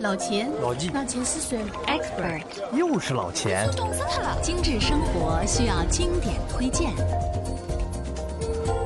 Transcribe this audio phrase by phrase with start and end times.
[0.00, 3.68] 老钱，老纪，老钱是谁？Expert，又是老钱。
[3.72, 4.40] 懂死他了！
[4.40, 6.94] 精致生活需要经典推荐，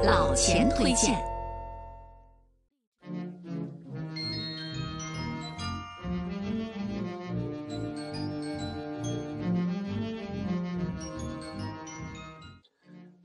[0.04, 1.22] 老钱推荐。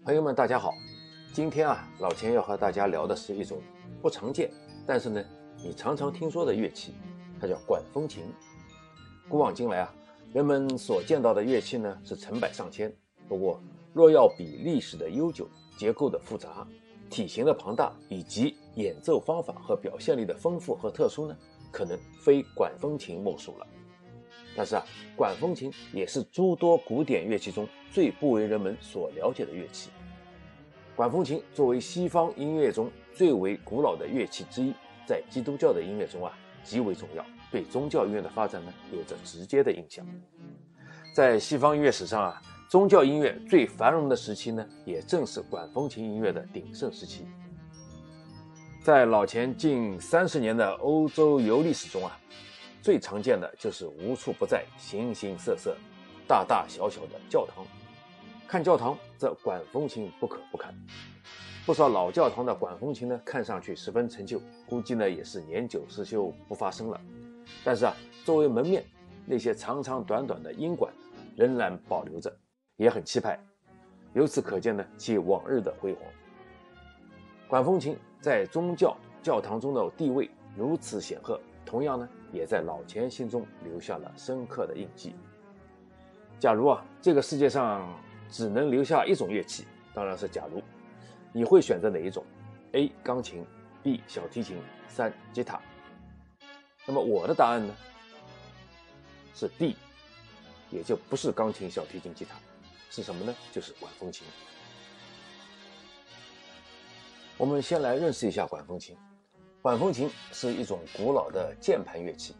[0.03, 0.73] 朋友们，大家好。
[1.31, 3.61] 今天啊，老钱要和大家聊的是一种
[4.01, 4.51] 不常见，
[4.85, 5.23] 但是呢，
[5.63, 6.93] 你常常听说的乐器，
[7.39, 8.23] 它叫管风琴。
[9.29, 9.93] 古往今来啊，
[10.33, 12.93] 人们所见到的乐器呢是成百上千。
[13.27, 13.61] 不过，
[13.93, 15.47] 若要比历史的悠久、
[15.77, 16.65] 结构的复杂、
[17.09, 21.35] 体型的庞大，以及演奏方法和表现力的丰富和特殊呢，
[21.71, 23.67] 可能非管风琴莫属了。
[24.55, 24.85] 但是啊，
[25.15, 29.89] 管风琴也是诸多古典乐器中最不为人们所了解的乐器。
[30.95, 34.73] 管风琴作为西方音乐中最为古老的乐器之一，
[35.05, 36.31] 在基督教的音乐中啊
[36.63, 40.05] 极为重要，对宗教音乐的发展呢有着直接的影响。
[41.13, 47.25] 在西方音乐史上啊，宗教音乐最繁荣的时期呢，也正是管风琴音乐的鼎盛时期。
[48.83, 52.17] 在老钱近三十年的欧洲游历史中啊，
[52.81, 55.75] 最常见的就是无处不在、形形色色、
[56.27, 57.65] 大大小小的教堂。
[58.47, 60.73] 看教堂，这管风琴不可不看。
[61.65, 67.01] 不少老教堂的管风琴呢，看上去十分陈旧，估计呢也是年久失修，不发声了。
[67.63, 68.83] 但是啊，作为门面，
[69.25, 70.91] 那些长长短短的音管
[71.35, 72.35] 仍然保留着，
[72.75, 73.39] 也很气派。
[74.13, 76.01] 由此可见呢，其往日的辉煌。
[77.47, 85.13] 管风琴在宗教教堂中的地位如此显赫，同样呢，也在老钱心中留下了深刻的印记。
[86.39, 87.93] 假如啊，这个世界上，
[88.29, 90.61] 只能留下一种乐器，当然是假如，
[91.31, 92.23] 你会选择哪一种
[92.73, 92.91] ？A.
[93.03, 93.45] 钢琴
[93.81, 94.01] ，B.
[94.07, 95.59] 小提琴，三吉他。
[96.87, 97.75] 那么我的答案呢？
[99.35, 99.75] 是 D，
[100.71, 102.37] 也就不是钢琴、小提琴、吉他，
[102.89, 103.35] 是什么呢？
[103.51, 104.25] 就是管风琴。
[107.37, 108.95] 我们先来认识一下管风琴。
[109.61, 112.33] 管风琴是一种古老的键盘乐器，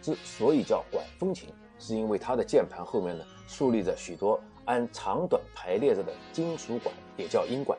[0.00, 4.40] 之所以叫管风琴，是因为它的键盘后面呢竖立着许多。
[4.66, 7.76] 按长短排列着的金属管也叫音管，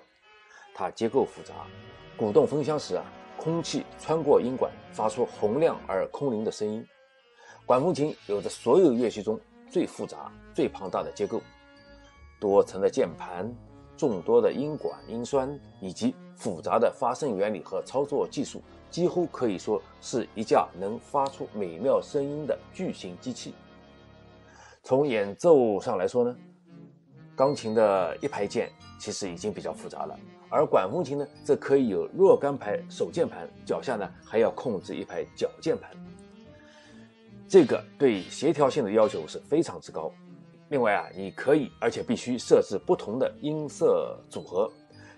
[0.76, 1.66] 它结构复杂，
[2.18, 3.06] 鼓动风箱时啊，
[3.44, 6.86] 空气穿过音管，发出洪亮而空灵的声音。
[7.66, 11.42] 管风琴有着所有乐器中最复杂、最庞大的结构，
[12.40, 13.52] 多层的键盘、
[13.98, 23.56] 众多的音管、音栓以及复杂的发声原理和操作技术，几乎可以说是一架能发出美妙声音的巨型机器。
[24.84, 26.36] 从演奏上来说呢？
[27.36, 30.20] 钢琴的一排键其实已经比较复杂了，
[30.52, 35.90] 而管风琴呢，则可以有若干排手键盘，脚下呢还要控制一排脚键盘。
[37.48, 40.12] 这个对协调性的要求是非常之高。
[40.68, 44.70] 另外啊，你可以而且必须设置不同的音色组合，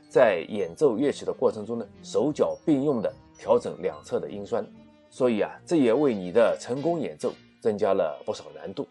[0.08, 4.64] 在演奏乐曲的过程中呢，手脚并用的调整两侧的音栓。
[5.10, 8.88] 所以啊，这也为你的成功演奏增加了不少难度。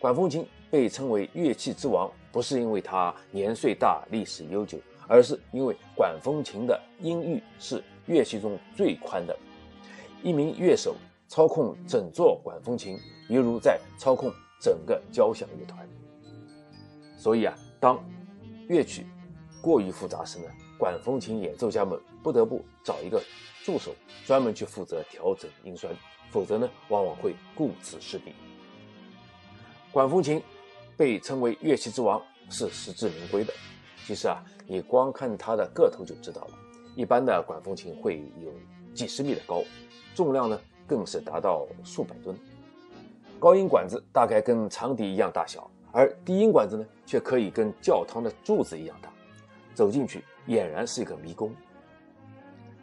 [0.00, 2.10] 管风琴被称为乐器之王。
[2.32, 9.36] 不是因为它年岁大、历史悠久，而是因为管风琴的音域是乐器中最宽的。
[10.22, 10.94] 一名乐手
[11.28, 12.98] 操控整座管风琴，
[13.28, 15.88] 犹如在操控整个交响乐团。
[17.16, 18.02] 所以啊，当
[18.68, 19.06] 乐曲
[19.60, 20.44] 过于复杂时呢，
[20.78, 23.22] 管风琴演奏家们不得不找一个
[23.64, 25.90] 助手，专门去负责调整音栓，
[26.30, 28.32] 否则呢，往往会顾此失彼。
[29.90, 30.42] 管风琴。
[30.94, 33.52] 被称为乐器之王是实至名归的。
[34.06, 36.50] 其实啊，你光看它的个头就知道了。
[36.94, 38.52] 一般的管风琴会有
[38.94, 39.62] 几十米的高，
[40.14, 42.36] 重量呢更是达到数百吨。
[43.38, 49.10] 高音管子大概跟长笛一样大小，而低音管子呢却可以跟教堂的柱子一样大。
[49.74, 51.54] 走进去俨然是一个迷宫。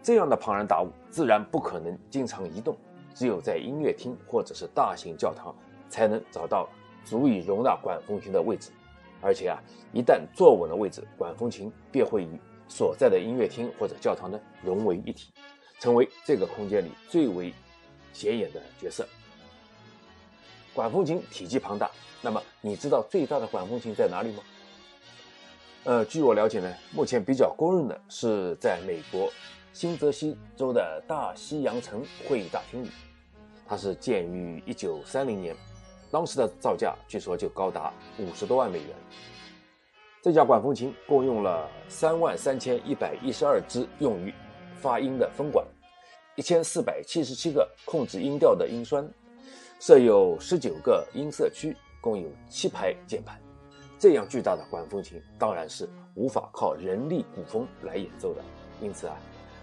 [0.02, 2.76] 这样的庞然大物自然不可能经常移动，
[3.14, 5.54] 只有在音乐厅或者是大型教堂
[5.90, 6.68] 才能找到。
[7.06, 8.70] 足以容纳管风琴的位置，
[9.22, 9.62] 而且啊，
[9.94, 15.30] 一旦坐稳了位置，管风琴便会与所在的音乐厅或者教堂呢融为一体，
[15.80, 17.54] 成为这个空间里最为
[18.14, 19.08] 显眼的角色。
[20.74, 21.90] 管风琴体积庞大，
[22.22, 24.44] 那么你知道最大的管风琴在哪里吗？
[25.84, 29.32] 呃，据我了解呢，目前比较公认的是在美国
[29.74, 32.90] 新泽西州的大西洋城会议大厅里，
[33.68, 35.56] 它是建于一九三零年。
[36.12, 38.90] 当时的造价据说就高达五十多万美元。
[40.22, 44.34] 这架管风琴共用了三万三千一百一十二支用于
[44.76, 45.66] 发音的风管，
[46.36, 49.10] 一千四百七十七个控制音调的音栓，
[49.80, 53.40] 设有十九个音色区，共有七排键盘。
[53.98, 58.42] 这样巨大的管风琴当然是无法靠人力鼓风来演奏的，
[58.82, 59.16] 因此啊，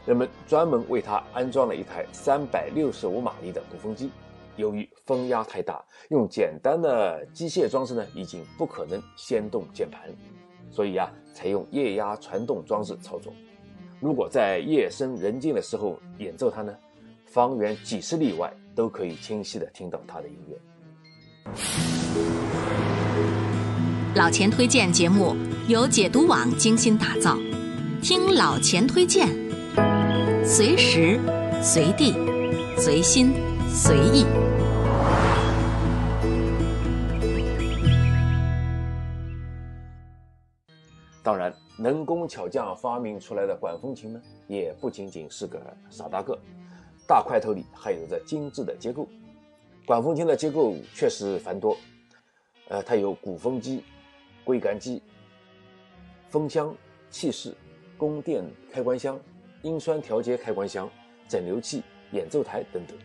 [0.06, 4.10] 人们专门为它安装了一台三百六十五马力的鼓风机。
[4.56, 10.02] 由于风压太大，用简单的机械装置呢，已经不可能掀动键盘，
[10.70, 13.32] 所以啊，采用液压传动装置操作。
[14.00, 16.74] 如果在夜深人静的时候演奏它呢，
[17.24, 20.56] 方圆几十里外都可以清晰的听到它的音乐。
[24.14, 25.36] 老钱推荐节目
[25.68, 27.36] 由解读网精心打造，
[28.02, 29.28] 听老钱推荐，
[30.44, 31.20] 随时
[31.62, 32.14] 随地
[32.78, 33.32] 随心
[33.68, 34.24] 随意。
[41.26, 46.38] 当然，能工巧匠发明出来的管风琴呢，也不仅仅是个傻大个，
[47.04, 49.08] 大块头里还有着精致的结构。
[49.84, 51.76] 管风琴的结构确实繁多，
[52.68, 53.82] 呃，它有鼓风机。
[54.44, 55.02] 归杆机、
[56.28, 56.72] 风箱、
[57.10, 57.52] 气室、
[57.98, 59.18] 供电开关箱、
[59.62, 60.88] 音栓调节开关箱、
[61.26, 61.82] 整流器、
[62.12, 62.96] 演奏台等等，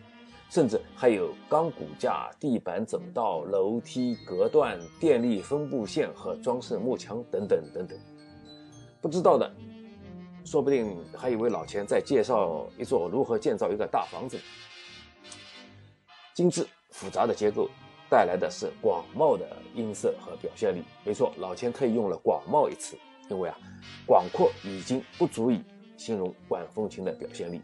[0.48, 7.98] 甚至还有钢骨架、地板走道、楼梯、隔断、电力分布线和装饰幕墙等等等等。
[9.02, 9.52] 不知道的，
[10.46, 14.40] 说不定还以为老钱在介绍一座如何建造一个大房子。
[16.32, 17.68] 精致复杂的结构。
[18.08, 20.82] 带来的是广袤的音色和表现力。
[21.02, 22.94] 没错，老钱特意用了“广袤”一词，
[23.30, 23.56] 因为啊，
[24.04, 25.62] 广阔已经不足以
[25.96, 27.62] 形容管风琴的表现力，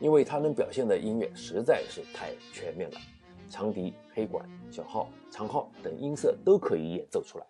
[0.00, 2.98] 因为它能表现的音乐实在是太全面了，
[3.48, 7.46] 长笛、黑管、小号、长号等音色都可以演奏出来，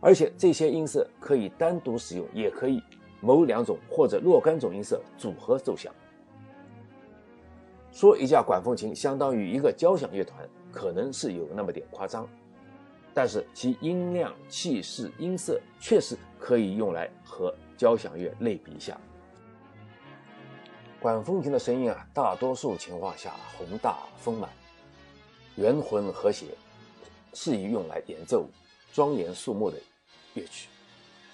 [0.00, 2.82] 而且这些音色可以单独使用，也可以
[3.20, 5.92] 某两种或者若干种音色组合奏响。
[7.90, 10.48] 说一架管风琴相当于一个交响乐团。
[10.70, 12.28] 可能是有那么点夸张，
[13.14, 19.00] 但是其音量、气势、音色确实可以用来和交响乐类比一下。
[21.00, 24.50] 管风琴的声音啊，大多数情况下宏大丰满、
[25.56, 26.48] 圆浑和谐，
[27.32, 28.46] 适宜用来演奏
[28.92, 29.78] 庄严肃穆的
[30.38, 30.68] 乐曲，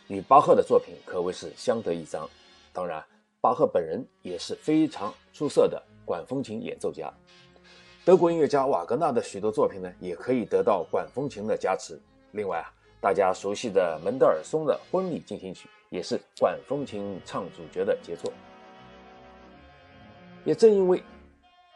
[0.09, 2.29] 与巴赫的作品可谓是相得益彰。
[2.73, 3.05] 当然，
[3.41, 7.13] 巴赫本人也是非常出色的管风琴演奏家。
[8.05, 12.01] 德国音乐家瓦格纳的许多作品呢，也可以得到管风琴的加持。
[12.33, 18.33] 另外啊，大家熟悉的门德尔松的婚礼进行曲也是管风琴唱主角的杰作。
[20.45, 21.03] 也正因为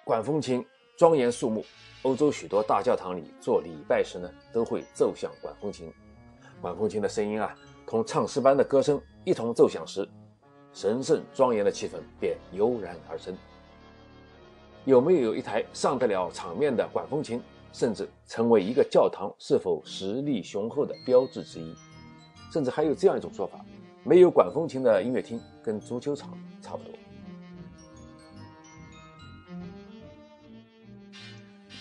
[0.04, 0.64] 管风琴
[0.98, 1.64] 庄严肃穆，
[2.02, 5.92] 欧洲许多大教堂里做礼拜时呢，都会奏响管风琴。
[6.60, 7.54] 管风琴的声音啊，
[7.86, 10.08] 同唱诗般的歌声一同奏响时，
[10.72, 13.36] 神圣庄严的气氛便油然而生。
[14.84, 17.40] 有没有一台上得了场面的管风琴，
[17.72, 21.74] 甚至成为一个教堂是否实力雄厚的标志之一？
[22.52, 23.64] 甚至还有这样一种说法：
[24.02, 26.30] 没有管风琴的音乐厅跟足球场
[26.62, 26.92] 差不多。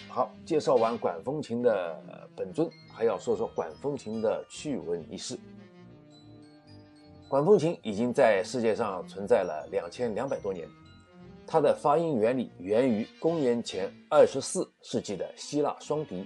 [0.09, 5.37] 好，介绍完管风琴的本尊，还要说说管风琴的趣闻轶事。
[7.29, 10.67] 管风琴已经在世界上存在了两千两百多年。
[11.45, 16.25] 它的发音原理源于公元前二十四世纪的希腊双笛，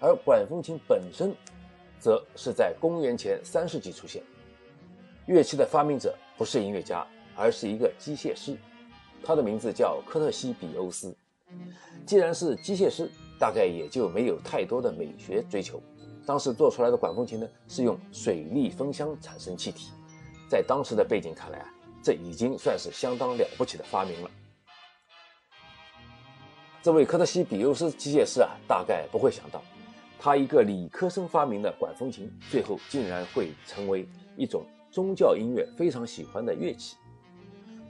[0.00, 1.32] 而管风琴本身，
[2.00, 4.22] 则是在公元前三世纪出现。
[5.26, 7.06] 乐器的发明者不是音乐家，
[7.36, 8.56] 而是一个机械师，
[9.22, 11.14] 他的名字叫科特西比欧斯。
[12.06, 15.82] 既然是机械师，大概也就没有太多的美学追求。
[16.26, 19.90] 当时做出来的管风琴呢，是用水力风箱产生气体，
[20.48, 24.30] 在当时的背景看来啊，这已经算是相当了不起的发明了。
[26.82, 29.62] 这位科特西比欧斯机械师啊，大概不会想到，
[30.18, 36.96] 他一个理科生发明的管风琴，最后竟然会成为一种宗教音乐非常喜欢的乐器。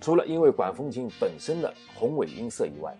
[0.00, 2.96] 除了因为管风琴本身的宏伟音色以外，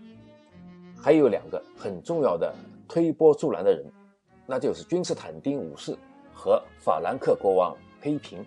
[1.01, 2.55] 还有两个很重要的
[2.89, 3.85] 推波助澜的人，
[4.47, 5.97] 那就是君士坦丁五世
[6.33, 8.45] 和法兰克国王丕平。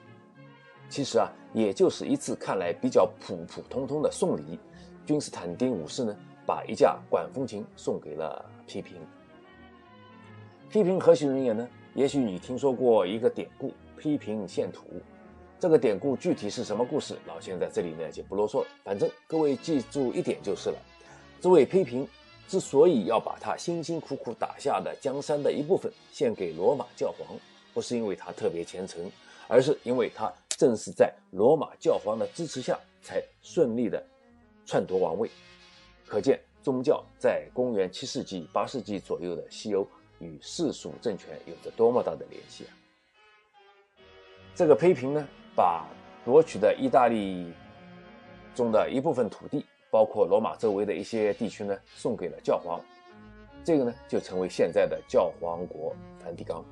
[0.89, 4.59] 其实啊，也就是一次看来比较普普通通的送礼，
[5.05, 6.15] 君士坦丁五世呢。
[6.43, 8.97] 把一架管风琴送给了批评。
[10.69, 11.65] 批评何许人也呢？
[11.93, 14.87] 也许你听说过一个典故“批评献土”。
[15.59, 18.67] 这个典故具体是什么故事，老钱在这里呢就不啰嗦了。
[18.83, 20.77] 反正各位记住一点就是了：
[21.39, 22.05] 这位批评
[22.51, 27.25] 之所以要把他辛辛苦苦打下的江山的一部分献给罗马教皇，
[27.73, 29.09] 不是因为他特别虔诚，
[29.47, 34.05] 而是因为他正是在罗马教皇的支持下才顺利的
[34.65, 35.31] 篡夺王位。
[36.05, 39.87] 可见宗教在公元七世纪、八世纪左右的西欧
[40.19, 42.75] 与世俗政权有着多么大的联系啊！
[44.53, 45.87] 这个批评呢，把
[46.25, 47.53] 夺取的意大利
[48.53, 52.81] 中的一部分土地，包括罗马周围的一些地区呢，送给了教皇，
[53.63, 55.93] 这个呢，就成为现在的教皇国
[56.23, 56.63] 梵蒂冈。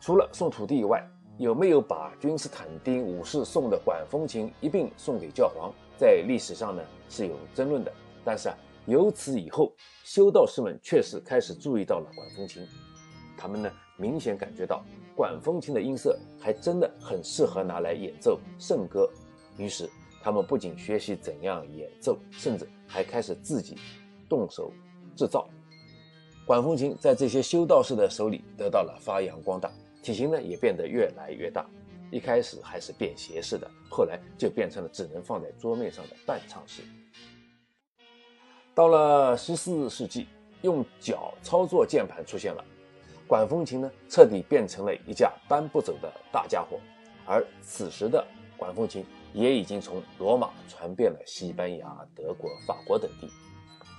[0.00, 1.04] 除了送土地以外，
[1.36, 7.92] 有没有把君士坦丁五世送的管风琴一并送给教皇，在历史上呢是有争论的。
[8.24, 12.64] 但是啊，由此以后，修道士们确实开始注意到了管风琴，
[13.36, 14.84] 他们呢明显感觉到
[15.16, 19.10] 管风琴的音色还真的很适合拿来演奏圣歌，
[19.56, 19.90] 于是
[20.24, 23.76] 他们不仅学习怎样演奏，甚至还开始自己
[24.26, 24.72] 动手
[25.14, 25.46] 制造
[26.46, 26.96] 管风琴。
[26.98, 29.70] 在这些修道士的手里得到了发扬光大，
[30.02, 31.66] 体型呢也变得越来越大。
[32.10, 36.80] 一开始还是便携式的，后来就变成了只能放在桌面上的半唱式。
[38.74, 40.26] 到了十四世纪，
[40.62, 42.64] 用脚操作键盘出现了，
[43.26, 46.80] 管风琴呢彻底变成了一架搬不走的大家伙。
[47.26, 48.26] 而此时的
[48.56, 53.28] 管风琴也已经从罗马传遍了西班牙、德国、法国等地。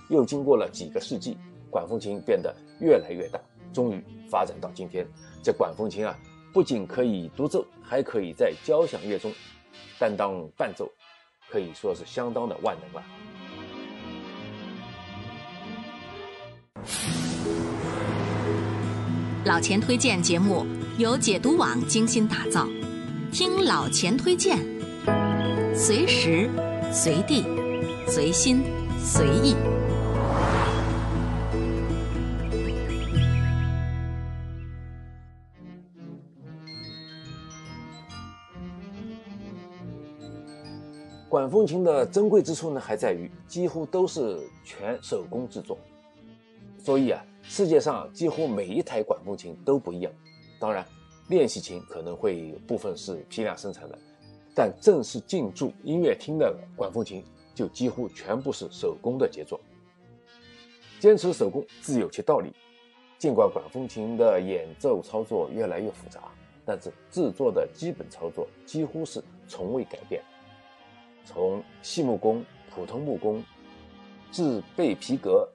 [0.10, 1.38] 又经过了几个世纪，
[1.70, 3.40] 管风琴变得越来越大，
[3.74, 5.06] 终于发展到今天。
[5.44, 6.18] 这管风琴啊，
[6.54, 9.32] 不仅可以独奏，还可以在交响乐中
[10.00, 10.90] 担当伴奏，
[11.50, 13.04] 可以说是相当的万能了。
[19.44, 20.66] 老钱推荐节目
[20.98, 22.68] 由解读网精心打造，
[23.32, 24.58] 听老钱推荐，
[25.78, 26.50] 随时
[26.90, 27.44] 随地
[28.08, 28.64] 随心
[28.98, 29.54] 随意。
[41.28, 45.78] 管风琴的珍贵之处呢，还在于几乎都是全手工制作，
[46.80, 47.22] 所以啊。
[47.48, 50.12] 世界上几乎每一台管风琴都不一样，
[50.60, 50.84] 当然，
[51.28, 54.00] 练习琴可能会部分是批量生产的，
[54.56, 59.60] 但正式进驻音乐厅的管风琴就几乎全部是手工的杰作。
[61.00, 62.54] 坚持手工自有其道理，
[63.20, 66.32] 尽管管风琴的演奏操作越来越复杂，
[66.66, 70.24] 但是制作的基本操作几乎是从未改变。
[71.26, 72.44] 从细木工、
[72.74, 73.44] 普通木工、
[74.32, 75.48] 制备皮革。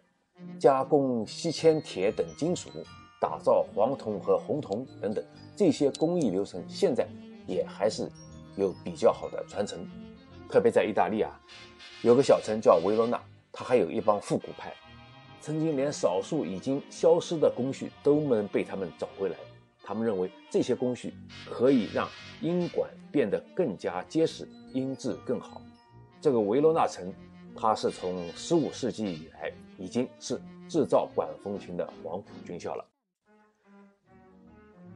[0.59, 2.71] 加工锡铅铁等金属，
[3.21, 5.23] 打造黄铜和红铜等等
[5.55, 7.07] 这些工艺流程，现在
[7.47, 8.11] 也还是
[8.57, 9.89] 有比较好的传承。
[10.49, 11.31] 特别在意大利啊，
[12.03, 13.21] 有个小城叫维罗纳，
[13.53, 14.73] 它还有一帮复古派，
[15.41, 19.37] 曾经连少数已经消失的工序都能被他们找回来。
[19.83, 21.15] 他们认为这些工序
[21.47, 22.09] 可以让
[22.41, 25.63] 音管变得更加结实，音质更好。
[26.21, 27.13] 这个维罗纳城。
[27.57, 32.87] 它是从十五世纪以来已经是制造管风琴的黄埔军校了。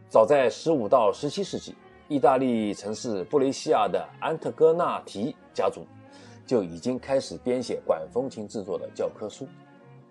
[0.08, 1.74] 早在十五到十七世纪，
[2.06, 5.86] 意大利城市布雷西亚的安特戈纳提家族
[6.46, 9.48] 就已经开始编写管风琴制作的教科书。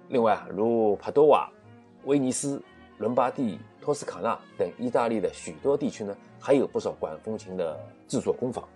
[0.09, 1.47] 另外，如帕多瓦、
[2.05, 2.59] 威尼斯、
[2.97, 8.67] 伦巴第、托斯卡纳等意大利的许多地区呢，还有不少管风琴的制作工坊。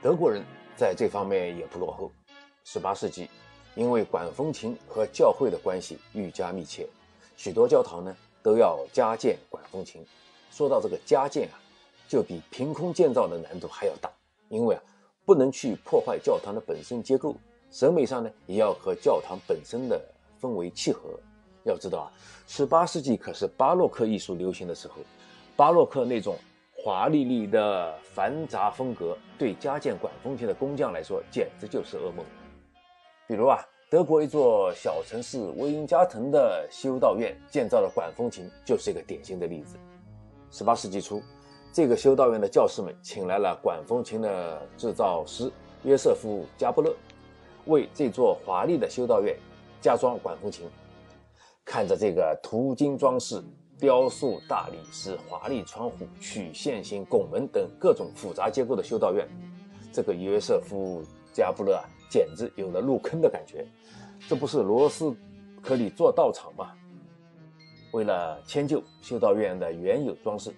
[0.00, 0.44] 德国人
[0.76, 2.12] 在这方面也不落后。
[2.62, 3.28] 十八世纪，
[3.74, 6.86] 因为管风琴和教会的关系愈加密切，
[7.36, 10.00] 许多教堂呢都要加建管风琴。
[10.52, 11.58] 说到这个加建啊，
[12.08, 14.10] 就比凭空建造的难度还要大，
[14.48, 14.82] 因为啊
[15.24, 17.34] 不能去破坏教堂的本身结构，
[17.70, 20.00] 审美上呢也要和教堂本身的
[20.40, 21.18] 氛围契合。
[21.64, 22.12] 要知道啊，
[22.46, 24.96] 十八世纪可是巴洛克艺术流行的时候，
[25.56, 26.36] 巴洛克那种。
[26.78, 32.24] 华丽丽的繁杂风格，对加建管风琴的工匠来说简直就是噩梦。
[33.26, 33.58] 比如啊，
[33.90, 39.76] 德国一座小城市威因加滕的修道院建造的管风琴就是一个典型的例子。
[40.52, 41.20] 十八世纪初，
[41.76, 45.52] 这个修道院的教师们请来了管风琴的制造师
[45.84, 46.96] 约瑟夫·加布勒，
[47.66, 49.36] 为这座华丽的修道院
[49.78, 50.66] 加装管风琴。
[51.66, 53.44] 看着这个涂金装饰。
[53.78, 59.28] 雕塑大理石、华丽窗户、曲线型拱门等各种复杂结构的修道院，
[59.92, 63.66] 这个约瑟夫·加布勒啊，简直有了入坑的感觉。
[64.26, 65.14] 这不是罗斯
[65.62, 66.72] 科里做道场吗？
[67.92, 70.50] 为了迁就修道院的原有装饰，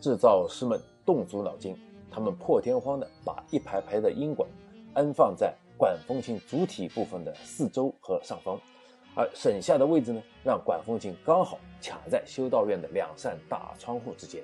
[0.00, 1.76] 制造师们动足脑筋，
[2.10, 4.48] 他们破天荒地把一排排的音管
[4.94, 8.58] 安放在管风琴主体部分的四周和上方。
[9.14, 14.40] 而省下的位置呢，让管风琴刚好卡在修道院的两扇大窗户之间。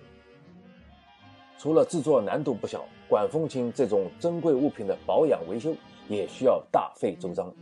[1.57, 5.73] 除了制作难度不小，管风琴这种珍贵物品的保养维修
[6.09, 7.55] 也需要大费周章。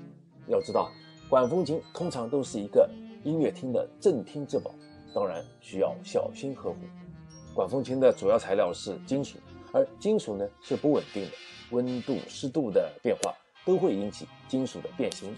[0.47, 0.91] 要知道，
[1.29, 2.89] 管风琴通常都是一个
[3.25, 4.71] 音乐厅的镇厅之宝，
[5.15, 6.77] 当然需要小心呵护。
[7.55, 9.39] 管风琴的主要材料是金属，
[9.73, 11.31] 而金属呢是不稳定的，
[11.71, 13.35] 温度、湿度的变化
[13.67, 15.35] 都会引起金属的变形，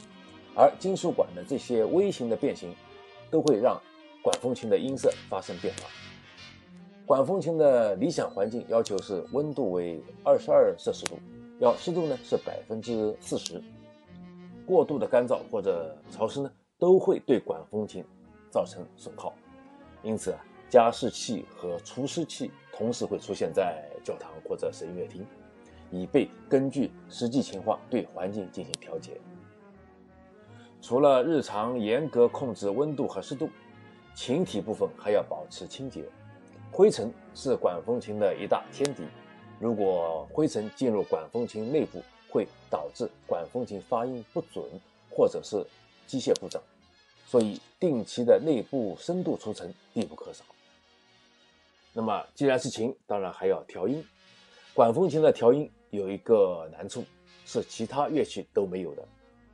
[0.54, 2.72] 而金属管的这些微型的变形，
[3.30, 3.80] 都会让
[4.22, 5.88] 管风琴的音色发生变化。
[7.04, 11.18] 管风琴的理想环境要求是温度为二十二摄氏度，
[11.58, 13.60] 要湿度呢是百分之四十。
[14.64, 18.02] 过度的干燥或者潮湿呢，都会对管风琴
[18.50, 19.34] 造成损耗。
[20.02, 20.38] 因此啊，
[20.74, 25.24] 加湿器和除湿器同时会出现在教堂或者是音乐厅，
[25.92, 29.12] 以备根据实际情况对环境进行调节。
[30.82, 33.48] 除了日常严格控制温度和湿度，
[34.16, 36.04] 琴体部分还要保持清洁。
[36.72, 39.04] 灰尘是管风琴的一大天敌，
[39.60, 44.64] 如果灰尘进入管风琴内部，会导致管风琴发音不准，
[45.08, 45.64] 或者是
[46.04, 46.60] 机械故障，
[47.24, 50.44] 所以定期的内部深度除尘必不可少。
[51.96, 54.04] 那么，既然是琴，当然还要调音。
[54.74, 57.04] 管风琴的调音有一个难处，
[57.46, 59.06] 是其他乐器都没有的，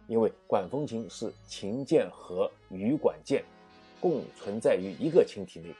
[0.07, 3.45] 因为管风琴是琴键和羽管键
[4.01, 5.75] 共存在于一个琴体内。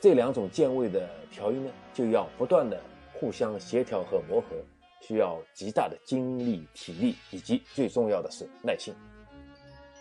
[0.00, 2.82] 这两种键位的调音呢，就要不断的
[3.14, 4.56] 互相协调和磨合，
[5.00, 8.92] 需要极大的精力、体力，以及最重要的是耐心。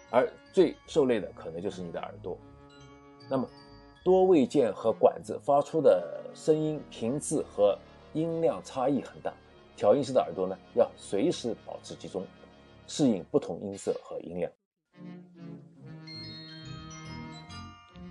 [0.10, 2.36] 而最受累的可能就是你的耳朵。
[3.30, 3.48] 那么，
[4.03, 7.77] 多位键和管子发出的声音频次和
[8.13, 9.34] 音量差异很大，
[9.75, 12.25] 调音师的耳朵呢，要随时保持集中，
[12.88, 14.51] 适应不同音色和音量。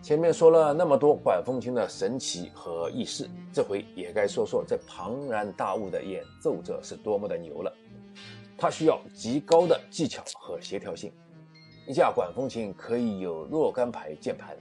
[0.03, 7.75] 前面说了那么多管风琴的神奇和轶事，这回也该说说这庞然大物的演奏者是多么的牛了。
[8.57, 11.13] 它需要极高的技巧和协调性。
[11.87, 14.57] 一架管风琴可以有若干排键盘，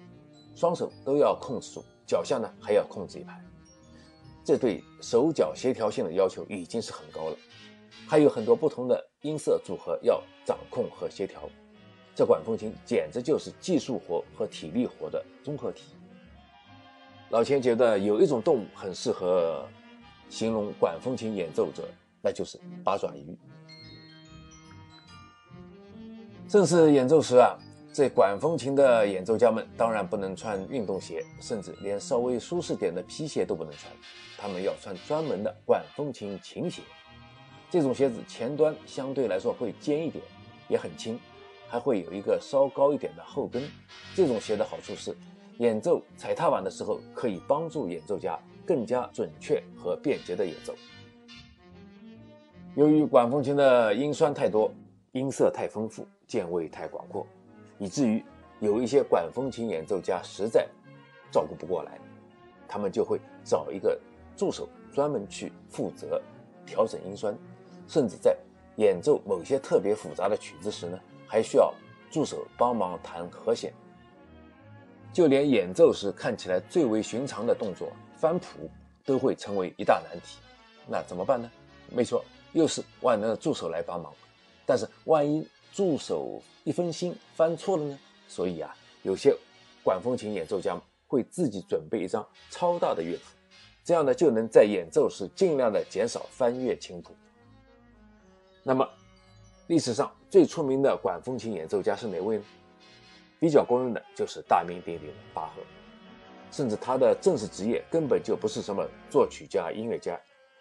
[0.58, 3.40] 双手都要控制住，脚下呢还要控制一排。
[4.44, 7.38] 这对手脚协调性的要求已经是很高了，
[8.08, 11.48] 还有很多不同的音色组合要掌控和协调。
[12.16, 15.94] 这管风琴简直就是技术活和体力活的综合体。
[17.30, 19.64] 老钱觉得有一种动物很适合
[20.28, 21.88] 形容管风琴演奏者，
[22.20, 23.38] 那就是八爪鱼。
[26.48, 27.56] 正式演奏时啊，
[27.98, 33.92] 这管风琴的演奏家们当然不能穿运动鞋，甚至连稍微舒适点的皮鞋都不能穿，
[34.38, 36.84] 他们要穿专门的管风琴琴鞋。
[37.72, 40.24] 这种鞋子前端相对来说会尖一点，
[40.70, 41.20] 也很轻。
[41.68, 43.64] 还会有一个稍高一点的后跟，
[44.14, 45.18] 这种鞋的好处是，
[45.58, 50.76] 演奏踩踏板的时候可以帮助演奏家更加准确和便捷的演奏。
[52.76, 54.72] 由于管风琴的音栓太多，
[55.14, 57.26] 音色太丰富，键位太广阔，
[57.80, 58.24] 以至于
[58.60, 60.68] 有一些管风琴演奏家实在
[61.32, 62.00] 照顾不过来，
[62.68, 64.00] 他们就会找一个
[64.36, 66.22] 助手专门去负责
[66.66, 67.38] 调整音栓，
[67.88, 68.38] 甚至在
[68.78, 71.00] 演奏某些特别复杂的曲子时呢。
[71.30, 71.74] 还需要
[72.10, 73.74] 助手帮忙弹和弦，
[75.12, 78.72] 就连演奏时看起来最为寻常的动作翻谱，
[79.04, 80.40] 都会成为一大难题。
[80.88, 81.52] 那怎么办呢？
[81.92, 84.14] 没错，又是万能的助手来帮忙。
[84.66, 87.98] 但是万一助手一分心翻错了呢？
[88.28, 89.34] 所以啊，有些
[89.86, 90.78] 管风琴演奏家
[91.08, 93.24] 会自己准备一张超大的乐谱，
[93.86, 97.16] 这样呢就能在演奏时尽量的减少翻阅琴谱。
[98.64, 98.86] 那么。
[99.68, 102.44] 历史上最出名的管风琴演奏家是哪位呢？
[103.38, 105.62] 比较公认的就是大名鼎鼎的巴赫，
[106.52, 110.18] 甚至他的正式职业根本就不是什么作曲家、音乐家，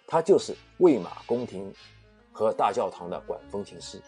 [0.08, 1.72] 他就是魏玛宫廷
[2.32, 4.00] 和大教堂的管风琴师。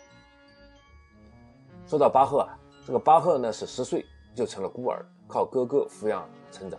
[1.89, 2.55] 说到巴赫啊，
[2.87, 6.79] 这个巴赫呢是十岁就成了孤儿，靠哥哥抚养成长。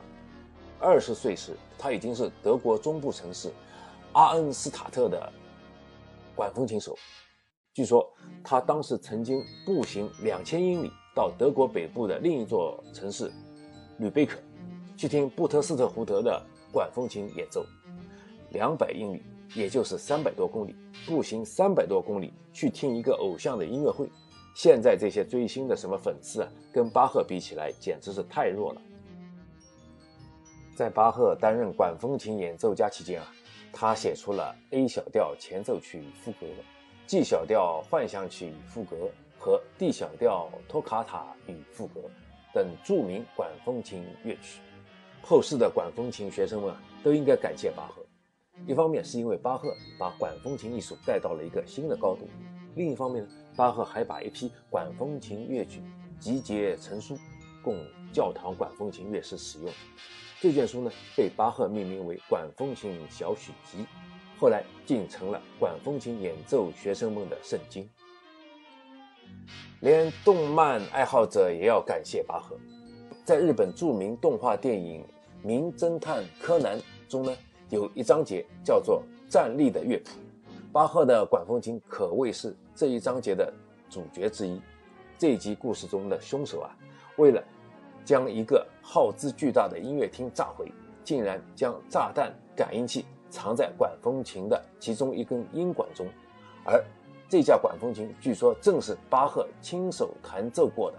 [0.80, 3.52] 二十岁时，他已经是德国中部城市
[4.14, 5.34] 阿恩斯塔特的
[6.36, 6.96] 管风琴手。
[7.74, 8.08] 据说
[8.44, 13.32] 他当时曾经步行两千英里到德国北部的另一座城市
[13.98, 14.38] 吕贝克，
[14.96, 16.40] 去听布特斯特胡德的
[16.72, 17.66] 管风琴演奏。
[18.52, 19.24] 两百英里，
[19.56, 20.76] 也就是三百多公里，
[21.08, 24.08] 步行三百多公里去听一个偶像的音乐会。
[24.62, 28.82] 现在这些追星的什么粉丝啊，跟巴赫比起来简直是太弱了。
[30.76, 33.32] 在巴赫担任管风琴演奏家期间啊，
[33.72, 36.46] 他写出了 A 小调前奏曲与赋格。
[37.08, 42.02] G 小调幻想曲与赋格和 D 小调托卡塔与赋格
[42.54, 44.60] 等著名管风琴乐曲，
[45.22, 48.06] 后世的管风琴学生们啊都应该感谢巴赫。
[48.68, 52.28] 一方面是因为巴赫把管风琴艺术带到了一个新的高度，
[52.76, 55.82] 另一方面呢，巴赫还把一批管风琴乐曲
[56.18, 57.18] 集结成书，
[57.62, 57.76] 供
[58.14, 59.70] 教堂管风琴乐师使用。
[60.40, 63.80] 这卷书呢，被巴赫命名为《管风琴小曲集》，
[64.40, 67.86] 后来竟成了管风琴演奏学生们的圣经。
[69.82, 72.56] 连动漫爱好者也要感谢巴赫。
[73.26, 75.04] 在日本著名动画电影
[75.46, 77.36] 《名侦探柯南》中呢，
[77.70, 80.12] 有一章节叫做《站立的乐谱》，
[80.72, 83.54] 巴赫的管风琴可谓是这一章节的
[83.90, 84.58] 主角之一。
[85.18, 86.72] 这一集故事中的凶手啊，
[87.18, 87.44] 为了
[88.06, 90.72] 将一个耗资巨大的音乐厅炸毁，
[91.04, 96.08] 竟然将炸弹感应器藏在管风琴的其中一根音管中，
[96.64, 96.82] 而
[97.28, 100.98] 这架管风琴据说正是巴赫亲手弹奏过的。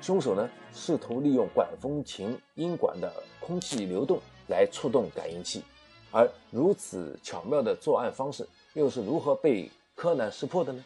[0.00, 5.64] 凶手呢，试图利用管风琴音管的空气流动来触动感应器，
[6.12, 10.84] 而如此巧妙的作案方式，又是如何被柯南识破的呢？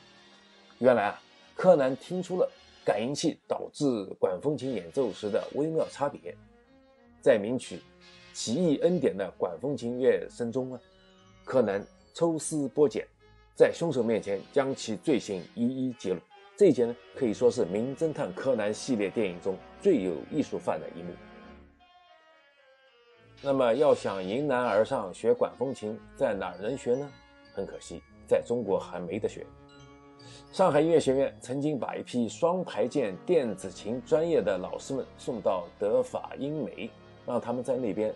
[0.78, 1.20] 原来啊，
[1.54, 2.50] 柯南听出了
[2.82, 3.84] 感应器导致
[4.18, 6.34] 管风琴演奏时的微妙差别，
[7.20, 7.76] 在名曲
[8.32, 10.80] 《奇异恩典》的管风琴乐声中啊，
[11.44, 13.06] 柯南抽丝剥茧，
[13.54, 16.20] 在凶手面前将其罪行一一揭露。
[16.56, 21.12] 这一节呢，可以说是《名侦探柯南》系列电影中最有艺术范的一幕。
[23.42, 27.12] 那么，要想迎难而上学管风琴，在哪儿能学呢？
[27.52, 29.44] 很可惜，在中国还没得学。
[30.52, 36.90] 上海音乐学院曾经把一批双排键电子琴专业的老师们送到德法英美，
[37.26, 38.10] 让他们在那边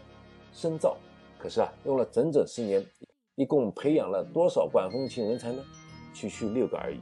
[0.54, 0.96] 深造。
[1.38, 2.82] 可是啊，用了整整十年，
[3.34, 5.62] 一共培养了多少管风琴人才呢？
[6.14, 6.98] 区区六个而已。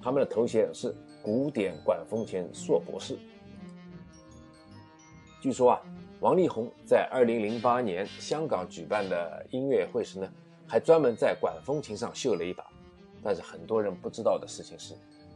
[0.00, 3.18] 他们的头衔是古典管风琴硕博士。
[5.40, 5.80] 据说啊，
[6.20, 10.32] 王力宏在二零零八年香港举办的音乐会时呢，
[10.66, 12.64] 还专门在管风琴上秀了一把。
[13.22, 14.94] 但是很多人不知道的事情是，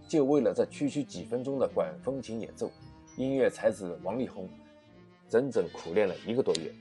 [0.08, 2.70] 就为了这区区几分钟的管风琴演奏，
[3.16, 4.48] 音乐才子王力宏
[5.28, 6.74] 整整苦练了一个多月。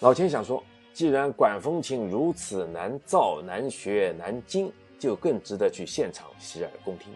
[0.00, 4.72] 老钱想说，既然管风琴如此难造、难学、难精。
[4.98, 7.12] 就更值得去现场洗耳恭听。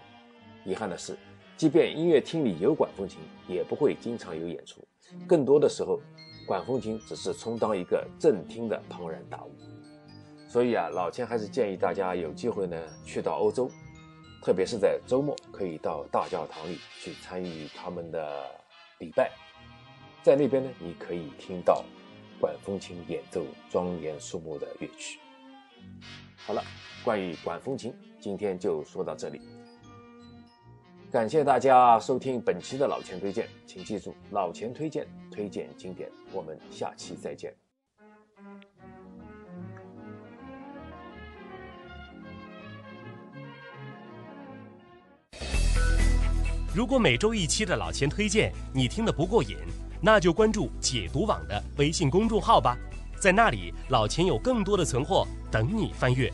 [0.66, 1.16] 遗憾的是，
[1.56, 4.86] 即便音乐厅里有管风琴，也不会经常有演出。
[5.26, 5.98] 更多的时候，
[6.50, 9.54] 管风琴只是充当一个正厅的庞然大物。
[10.48, 13.70] 所以啊，老千还是建议大家有机会呢，去到欧洲，
[14.42, 18.50] 特别是在周末，可以到大教堂里去参与他们的
[18.98, 19.30] 礼拜。
[20.24, 21.84] 在那边呢，你可以听到
[22.40, 25.20] 管风琴演奏庄严肃穆的乐曲。
[26.36, 26.60] 好了。
[27.02, 29.40] 关于管风琴，今天就说到这里。
[31.10, 36.08] 感谢大家收听本期的老钱推荐，请记住，老钱推荐，推荐经典。
[36.32, 37.52] 我们下期再见。
[46.72, 49.56] 如果每周一期的老钱推荐你听得不过瘾，
[50.00, 52.78] 那就关注解读网的微信公众号吧，
[53.18, 56.32] 在那里老钱有更多的存货等你翻阅。